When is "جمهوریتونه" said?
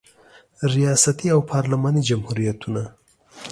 2.09-2.83